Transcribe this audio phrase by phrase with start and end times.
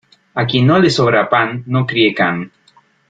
[0.43, 2.41] A quien no le sobra pan, no críe can.